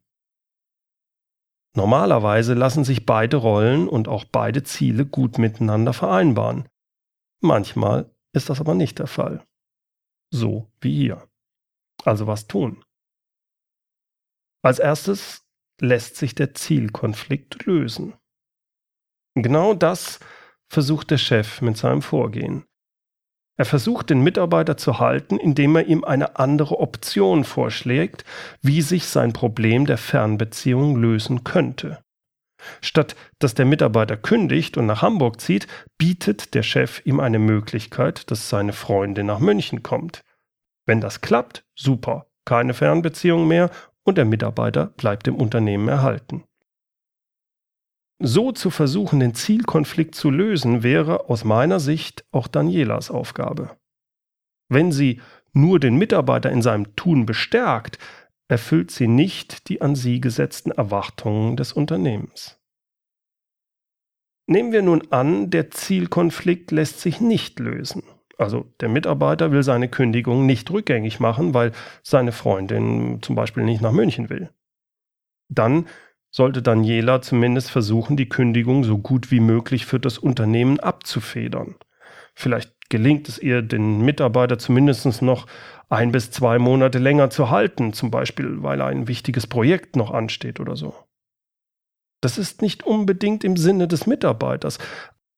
Normalerweise 1.77 2.55
lassen 2.55 2.83
sich 2.83 3.07
beide 3.07 3.37
Rollen 3.37 3.89
und 3.89 4.09
auch 4.09 4.25
beide 4.25 4.65
Ziele 4.65 5.07
gut 5.07 5.39
miteinander 5.39 5.93
vereinbaren. 5.93 6.69
Manchmal 7.41 8.11
ist 8.33 8.51
das 8.51 8.59
aber 8.59 8.75
nicht 8.75 8.99
der 8.99 9.07
Fall. 9.07 9.47
So 10.35 10.73
wie 10.81 10.95
hier. 10.95 11.29
Also 12.05 12.27
was 12.27 12.49
tun? 12.49 12.85
Als 14.63 14.81
erstes 14.81 15.47
lässt 15.81 16.17
sich 16.17 16.35
der 16.35 16.55
Zielkonflikt 16.55 17.65
lösen. 17.65 18.15
Genau 19.43 19.75
das 19.75 20.21
versucht 20.69 21.11
der 21.11 21.19
Chef 21.19 21.61
mit 21.61 21.77
seinem 21.77 22.03
Vorgehen. 22.03 22.65
Er 23.59 23.65
versucht 23.65 24.11
den 24.11 24.23
Mitarbeiter 24.23 24.77
zu 24.77 25.01
halten, 25.01 25.37
indem 25.37 25.75
er 25.75 25.87
ihm 25.87 26.05
eine 26.05 26.39
andere 26.39 26.79
Option 26.79 27.43
vorschlägt, 27.43 28.25
wie 28.63 28.83
sich 28.83 29.07
sein 29.07 29.33
Problem 29.33 29.85
der 29.85 29.99
Fernbeziehung 29.99 30.97
lösen 30.97 31.43
könnte. 31.43 31.99
Statt 32.81 33.17
dass 33.39 33.55
der 33.55 33.67
Mitarbeiter 33.67 34.17
kündigt 34.17 34.77
und 34.77 34.87
nach 34.87 35.03
Hamburg 35.03 35.41
zieht, 35.41 35.67
bietet 35.97 36.55
der 36.55 36.63
Chef 36.63 37.03
ihm 37.05 37.21
eine 37.21 37.39
Möglichkeit, 37.39 38.31
dass 38.31 38.49
seine 38.49 38.73
Freundin 38.73 39.27
nach 39.27 39.39
München 39.39 39.83
kommt. 39.83 40.23
Wenn 40.87 41.01
das 41.01 41.21
klappt, 41.21 41.65
super, 41.77 42.27
keine 42.45 42.75
Fernbeziehung 42.75 43.47
mehr 43.47 43.71
und 44.05 44.19
der 44.19 44.25
Mitarbeiter 44.25 44.87
bleibt 44.87 45.29
im 45.29 45.37
Unternehmen 45.37 45.89
erhalten. 45.89 46.45
So 48.21 48.51
zu 48.51 48.71
versuchen, 48.71 49.21
den 49.21 49.35
Zielkonflikt 49.35 50.15
zu 50.15 50.31
lösen, 50.31 50.83
wäre 50.83 51.29
aus 51.29 51.45
meiner 51.45 51.79
Sicht 51.79 52.25
auch 52.33 52.49
Danielas 52.49 53.11
Aufgabe. 53.11 53.77
Wenn 54.69 54.91
sie 54.91 55.21
nur 55.53 55.79
den 55.79 55.97
Mitarbeiter 55.97 56.51
in 56.51 56.63
seinem 56.63 56.97
Tun 56.97 57.27
bestärkt, 57.27 57.99
erfüllt 58.49 58.91
sie 58.91 59.07
nicht 59.07 59.69
die 59.69 59.81
an 59.81 59.95
sie 59.95 60.21
gesetzten 60.21 60.71
Erwartungen 60.73 61.57
des 61.57 61.73
Unternehmens. 61.73 62.59
Nehmen 64.47 64.73
wir 64.73 64.83
nun 64.83 65.13
an, 65.13 65.51
der 65.51 65.71
Zielkonflikt 65.71 66.71
lässt 66.71 67.01
sich 67.01 67.21
nicht 67.21 67.61
lösen. 67.61 68.03
Also 68.39 68.73
der 68.81 68.89
Mitarbeiter 68.89 69.53
will 69.53 69.63
seine 69.63 69.89
Kündigung 69.89 70.47
nicht 70.47 70.71
rückgängig 70.71 71.21
machen, 71.21 71.55
weil 71.55 71.73
seine 72.03 72.33
Freundin 72.33 73.21
zum 73.21 73.35
Beispiel 73.35 73.65
nicht 73.65 73.83
nach 73.83 73.93
München 73.93 74.31
will. 74.31 74.51
Dann 75.51 75.87
sollte 76.31 76.63
Daniela 76.63 77.23
zumindest 77.23 77.71
versuchen, 77.71 78.17
die 78.17 78.29
Kündigung 78.29 78.85
so 78.85 78.99
gut 78.99 79.31
wie 79.31 79.41
möglich 79.41 79.87
für 79.87 79.99
das 79.99 80.19
Unternehmen 80.19 80.81
abzufedern. 80.81 81.77
Vielleicht 82.35 82.73
gelingt 82.89 83.29
es 83.29 83.39
ihr, 83.39 83.63
den 83.63 84.03
Mitarbeiter 84.03 84.59
zumindest 84.59 85.23
noch 85.23 85.47
ein 85.89 86.13
bis 86.13 86.31
zwei 86.31 86.59
Monate 86.59 86.99
länger 86.99 87.31
zu 87.31 87.51
halten, 87.51 87.93
zum 87.93 88.11
Beispiel 88.11 88.63
weil 88.63 88.81
ein 88.83 89.09
wichtiges 89.09 89.47
Projekt 89.47 89.97
noch 89.97 90.11
ansteht 90.11 90.61
oder 90.61 90.77
so. 90.77 90.95
Das 92.21 92.37
ist 92.37 92.63
nicht 92.63 92.83
unbedingt 92.85 93.45
im 93.45 93.57
Sinne 93.57 93.89
des 93.89 94.07
Mitarbeiters, 94.07 94.79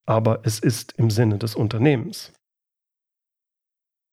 aber 0.06 0.40
es 0.44 0.58
ist 0.58 0.94
im 0.96 1.10
Sinne 1.10 1.38
des 1.38 1.54
Unternehmens. 1.54 2.32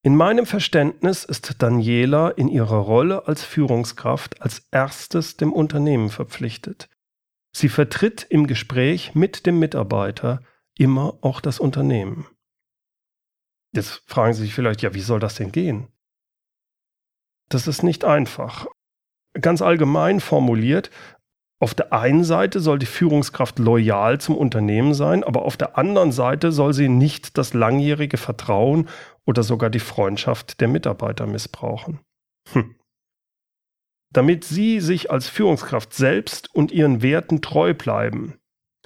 In 0.08 0.16
meinem 0.16 0.46
Verständnis 0.46 1.26
ist 1.26 1.62
Daniela 1.62 2.30
in 2.30 2.48
ihrer 2.48 2.78
Rolle 2.78 3.28
als 3.28 3.44
Führungskraft 3.44 4.42
als 4.42 4.66
erstes 4.72 5.36
dem 5.36 5.52
Unternehmen 5.52 6.10
verpflichtet. 6.10 6.88
Sie 7.52 7.68
vertritt 7.68 8.26
im 8.30 8.48
Gespräch 8.48 9.16
mit 9.16 9.46
dem 9.46 9.60
Mitarbeiter 9.60 10.40
immer 10.78 11.18
auch 11.20 11.42
das 11.42 11.60
Unternehmen. 11.60 12.26
Jetzt 13.74 14.02
fragen 14.06 14.34
Sie 14.34 14.44
sich 14.44 14.54
vielleicht, 14.54 14.82
ja, 14.82 14.94
wie 14.94 15.02
soll 15.02 15.20
das 15.20 15.36
denn 15.36 15.52
gehen? 15.52 15.90
Das 17.50 17.68
ist 17.68 17.84
nicht 17.84 18.06
einfach. 18.06 18.66
Ganz 19.34 19.62
allgemein 19.62 20.22
formuliert, 20.22 20.90
auf 21.60 21.74
der 21.74 21.92
einen 21.92 22.24
Seite 22.24 22.62
soll 22.62 22.80
die 22.80 22.86
Führungskraft 22.86 23.60
loyal 23.60 24.22
zum 24.22 24.38
Unternehmen 24.38 24.94
sein, 24.94 25.26
aber 25.26 25.42
auf 25.42 25.58
der 25.58 25.78
anderen 25.78 26.14
Seite 26.14 26.54
soll 26.54 26.74
sie 26.74 26.88
nicht 26.88 27.38
das 27.38 27.54
langjährige 27.54 28.16
Vertrauen 28.16 28.88
oder 29.28 29.44
sogar 29.44 29.70
die 29.70 29.80
Freundschaft 29.80 30.60
der 30.62 30.68
Mitarbeiter 30.68 31.28
missbrauchen. 31.28 32.00
Hm. 32.54 32.76
Damit 34.12 34.46
Sie 34.46 34.80
sich 34.80 35.12
als 35.12 35.28
Führungskraft 35.28 35.94
selbst 35.94 36.54
und 36.56 36.72
Ihren 36.72 37.02
Werten 37.04 37.42
treu 37.42 37.74
bleiben, 37.74 38.40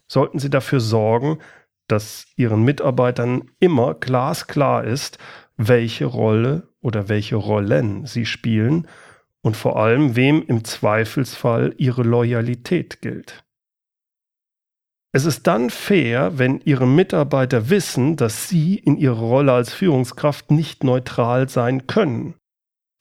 sollten 0.08 0.40
Sie 0.40 0.50
dafür 0.50 0.80
sorgen, 0.80 1.40
dass 1.88 2.26
Ihren 2.36 2.64
Mitarbeitern 2.64 3.52
immer 3.60 3.94
glasklar 3.94 4.84
ist, 4.84 5.20
welche 5.58 6.06
Rolle 6.06 6.68
oder 6.82 7.08
welche 7.08 7.36
Rollen 7.36 8.06
sie 8.08 8.26
spielen 8.26 8.88
und 9.42 9.56
vor 9.56 9.78
allem 9.78 10.16
wem 10.16 10.44
im 10.48 10.64
Zweifelsfall 10.64 11.74
ihre 11.78 12.04
Loyalität 12.04 13.02
gilt. 13.02 13.44
Es 15.14 15.26
ist 15.26 15.46
dann 15.46 15.70
fair, 15.70 16.38
wenn 16.38 16.62
Ihre 16.62 16.88
Mitarbeiter 16.88 17.70
wissen, 17.70 18.16
dass 18.16 18.48
Sie 18.48 18.76
in 18.76 18.96
Ihrer 18.96 19.20
Rolle 19.20 19.52
als 19.52 19.74
Führungskraft 19.74 20.52
nicht 20.52 20.84
neutral 20.86 21.50
sein 21.50 21.86
können. 21.86 22.36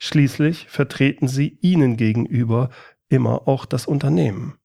Schließlich 0.03 0.68
vertreten 0.68 1.29
Sie 1.29 1.59
Ihnen 1.61 1.96
gegenüber 1.96 2.70
immer 3.09 3.46
auch 3.46 3.64
das 3.64 3.87
Unternehmen. 3.87 4.57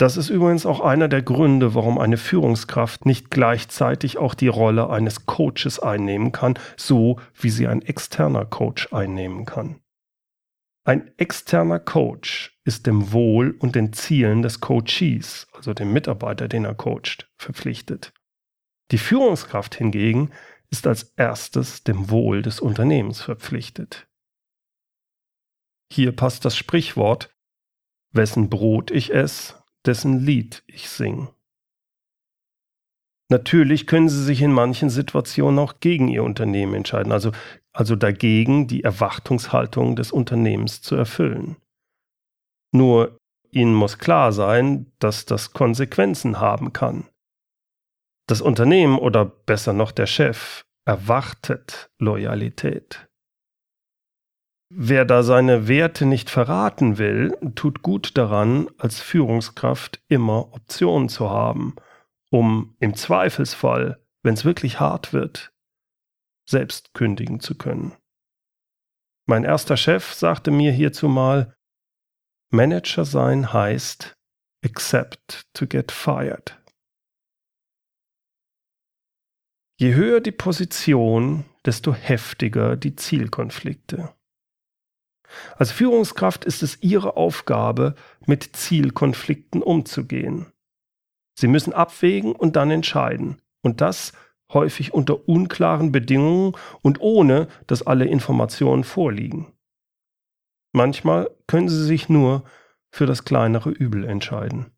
Das 0.00 0.16
ist 0.16 0.30
übrigens 0.30 0.64
auch 0.64 0.80
einer 0.80 1.08
der 1.08 1.20
Gründe, 1.20 1.74
warum 1.74 1.98
eine 1.98 2.16
Führungskraft 2.16 3.04
nicht 3.04 3.30
gleichzeitig 3.30 4.16
auch 4.16 4.34
die 4.34 4.48
Rolle 4.48 4.88
eines 4.88 5.26
Coaches 5.26 5.78
einnehmen 5.78 6.32
kann, 6.32 6.58
so 6.78 7.20
wie 7.34 7.50
sie 7.50 7.66
ein 7.66 7.82
externer 7.82 8.46
Coach 8.46 8.94
einnehmen 8.94 9.44
kann. 9.44 9.80
Ein 10.86 11.10
externer 11.18 11.80
Coach 11.80 12.58
ist 12.70 12.86
dem 12.86 13.10
Wohl 13.10 13.56
und 13.58 13.74
den 13.74 13.92
Zielen 13.92 14.42
des 14.42 14.60
Coachees, 14.60 15.48
also 15.54 15.74
dem 15.74 15.92
Mitarbeiter, 15.92 16.46
den 16.46 16.64
er 16.64 16.76
coacht, 16.76 17.28
verpflichtet. 17.36 18.12
Die 18.92 18.98
Führungskraft 18.98 19.74
hingegen 19.74 20.30
ist 20.70 20.86
als 20.86 21.12
erstes 21.16 21.82
dem 21.82 22.10
Wohl 22.10 22.42
des 22.42 22.60
Unternehmens 22.60 23.22
verpflichtet. 23.22 24.06
Hier 25.92 26.12
passt 26.12 26.44
das 26.44 26.56
Sprichwort, 26.56 27.34
wessen 28.12 28.48
Brot 28.48 28.92
ich 28.92 29.12
esse, 29.12 29.56
dessen 29.84 30.20
Lied 30.20 30.62
ich 30.68 30.88
sing. 30.88 31.28
Natürlich 33.30 33.88
können 33.88 34.08
Sie 34.08 34.22
sich 34.22 34.42
in 34.42 34.52
manchen 34.52 34.90
Situationen 34.90 35.58
auch 35.58 35.80
gegen 35.80 36.06
Ihr 36.06 36.22
Unternehmen 36.22 36.74
entscheiden, 36.74 37.10
also, 37.10 37.32
also 37.72 37.96
dagegen, 37.96 38.68
die 38.68 38.84
Erwartungshaltung 38.84 39.96
des 39.96 40.12
Unternehmens 40.12 40.82
zu 40.82 40.94
erfüllen. 40.94 41.56
Nur 42.72 43.18
Ihnen 43.50 43.74
muss 43.74 43.98
klar 43.98 44.32
sein, 44.32 44.92
dass 44.98 45.26
das 45.26 45.52
Konsequenzen 45.52 46.40
haben 46.40 46.72
kann. 46.72 47.08
Das 48.28 48.40
Unternehmen 48.40 48.98
oder 48.98 49.24
besser 49.24 49.72
noch 49.72 49.90
der 49.90 50.06
Chef 50.06 50.64
erwartet 50.84 51.90
Loyalität. 51.98 53.08
Wer 54.72 55.04
da 55.04 55.24
seine 55.24 55.66
Werte 55.66 56.06
nicht 56.06 56.30
verraten 56.30 56.96
will, 56.96 57.36
tut 57.56 57.82
gut 57.82 58.16
daran, 58.16 58.68
als 58.78 59.00
Führungskraft 59.00 60.00
immer 60.06 60.52
Optionen 60.52 61.08
zu 61.08 61.28
haben, 61.28 61.74
um 62.30 62.76
im 62.78 62.94
Zweifelsfall, 62.94 64.00
wenn 64.22 64.34
es 64.34 64.44
wirklich 64.44 64.78
hart 64.78 65.12
wird, 65.12 65.52
selbst 66.48 66.94
kündigen 66.94 67.40
zu 67.40 67.58
können. 67.58 67.96
Mein 69.26 69.42
erster 69.42 69.76
Chef 69.76 70.12
sagte 70.14 70.52
mir 70.52 70.70
hierzu 70.70 71.08
mal, 71.08 71.56
Manager 72.52 73.04
sein 73.04 73.52
heißt 73.52 74.16
accept 74.64 75.46
to 75.54 75.66
get 75.66 75.92
fired. 75.92 76.58
Je 79.78 79.94
höher 79.94 80.20
die 80.20 80.32
Position, 80.32 81.44
desto 81.64 81.94
heftiger 81.94 82.76
die 82.76 82.96
Zielkonflikte. 82.96 84.12
Als 85.56 85.70
Führungskraft 85.70 86.44
ist 86.44 86.62
es 86.62 86.82
Ihre 86.82 87.16
Aufgabe, 87.16 87.94
mit 88.26 88.56
Zielkonflikten 88.56 89.62
umzugehen. 89.62 90.52
Sie 91.38 91.46
müssen 91.46 91.72
abwägen 91.72 92.32
und 92.32 92.56
dann 92.56 92.70
entscheiden. 92.70 93.40
Und 93.62 93.80
das 93.80 94.12
häufig 94.52 94.92
unter 94.92 95.28
unklaren 95.28 95.92
Bedingungen 95.92 96.56
und 96.82 97.00
ohne, 97.00 97.48
dass 97.68 97.86
alle 97.86 98.06
Informationen 98.06 98.84
vorliegen. 98.84 99.52
Manchmal 100.72 101.30
können 101.46 101.68
Sie 101.68 101.84
sich 101.84 102.08
nur 102.08 102.44
für 102.90 103.06
das 103.06 103.24
kleinere 103.24 103.70
Übel 103.70 104.04
entscheiden. 104.04 104.72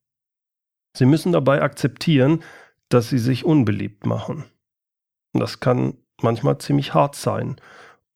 Sie 0.97 1.07
müssen 1.07 1.33
dabei 1.33 1.63
akzeptieren, 1.63 2.43
dass 2.89 3.09
Sie 3.09 3.19
sich 3.19 3.45
unbeliebt 3.45 4.07
machen. 4.07 4.45
das 5.33 5.61
kann 5.61 5.97
manchmal 6.21 6.59
ziemlich 6.59 6.95
hart 6.95 7.17
sein. 7.17 7.57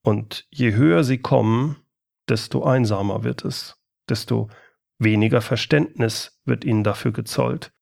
Und 0.03 0.47
je 0.51 0.75
höher 0.75 1.03
Sie 1.03 1.19
kommen, 1.19 1.77
desto 2.29 2.65
einsamer 2.65 3.25
wird 3.25 3.45
es, 3.45 3.81
desto 4.09 4.49
weniger 4.99 5.41
Verständnis 5.41 6.41
wird 6.45 6.65
ihnen 6.65 6.85
dafür 6.85 7.13
gezollt. 7.13 7.73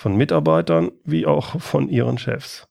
Von 0.00 0.16
Mitarbeitern 0.16 0.92
wie 1.04 1.26
auch 1.26 1.60
von 1.60 1.88
ihren 1.88 2.18
Chefs. 2.18 2.68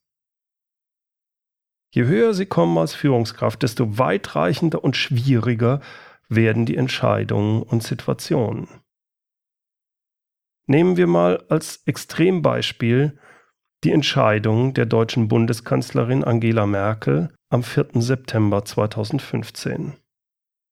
Je 1.93 2.05
höher 2.05 2.33
sie 2.33 2.45
kommen 2.45 2.77
als 2.77 2.93
Führungskraft, 2.93 3.63
desto 3.63 3.97
weitreichender 3.97 4.83
und 4.83 4.95
schwieriger 4.95 5.81
werden 6.31 6.65
die 6.65 6.77
Entscheidungen 6.77 7.61
und 7.61 7.83
Situationen. 7.83 8.67
Nehmen 10.65 10.95
wir 10.95 11.07
mal 11.07 11.43
als 11.49 11.83
Extrembeispiel 11.85 13.19
die 13.83 13.91
Entscheidung 13.91 14.73
der 14.73 14.85
deutschen 14.85 15.27
Bundeskanzlerin 15.27 16.23
Angela 16.23 16.65
Merkel 16.65 17.33
am 17.49 17.63
4. 17.63 17.89
September 17.95 18.63
2015. 18.63 19.97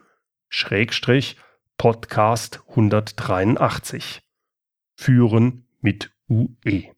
Schrägstrich 0.49 1.37
Podcast 1.79 2.61
183. 2.71 4.21
Führen 4.97 5.65
mit 5.81 6.11
UE. 6.29 6.93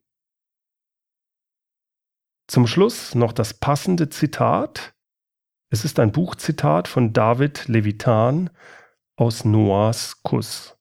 Zum 2.48 2.66
Schluss 2.66 3.14
noch 3.14 3.34
das 3.34 3.52
passende 3.52 4.08
Zitat. 4.08 4.94
Es 5.68 5.84
ist 5.84 6.00
ein 6.00 6.12
Buchzitat 6.12 6.88
von 6.88 7.12
David 7.12 7.68
Levitan 7.68 8.48
aus 9.16 9.44
Noahs 9.44 10.22
Kuss. 10.22 10.78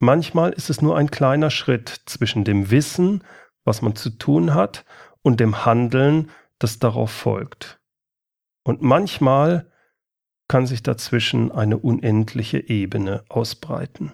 Manchmal 0.00 0.52
ist 0.52 0.68
es 0.68 0.82
nur 0.82 0.96
ein 0.96 1.12
kleiner 1.12 1.50
Schritt 1.50 2.02
zwischen 2.06 2.42
dem 2.42 2.72
Wissen, 2.72 3.22
was 3.62 3.82
man 3.82 3.94
zu 3.94 4.10
tun 4.10 4.52
hat, 4.52 4.84
und 5.22 5.38
dem 5.38 5.64
Handeln, 5.64 6.32
das 6.58 6.80
darauf 6.80 7.12
folgt. 7.12 7.80
Und 8.64 8.82
manchmal 8.82 9.71
kann 10.52 10.66
sich 10.66 10.82
dazwischen 10.82 11.50
eine 11.50 11.78
unendliche 11.78 12.68
Ebene 12.68 13.24
ausbreiten. 13.30 14.12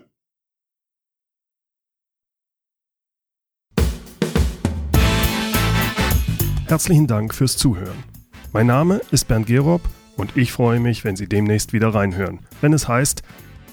Herzlichen 6.69 7.09
Dank 7.09 7.35
fürs 7.35 7.57
Zuhören. 7.57 8.05
Mein 8.53 8.69
Name 8.69 9.01
ist 9.11 9.27
Bernd 9.27 9.49
Gerob 9.49 9.81
und 10.17 10.37
ich 10.37 10.53
freue 10.53 10.79
mich, 10.79 11.03
wenn 11.03 11.17
Sie 11.17 11.29
demnächst 11.29 11.73
wieder 11.73 11.93
reinhören, 11.93 12.39
wenn 12.61 12.73
es 12.73 12.87
heißt 12.87 13.25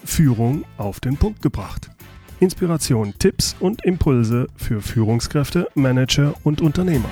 Führung 0.04 0.66
auf 0.80 1.00
den 1.00 1.18
Punkt 1.18 1.44
gebracht. 1.44 1.92
Inspiration, 2.40 3.14
Tipps 3.20 3.56
und 3.60 3.86
Impulse 3.86 4.48
für 4.56 4.82
Führungskräfte, 4.82 5.70
Manager 5.76 6.34
und 6.44 6.62
Unternehmer. 6.62 7.10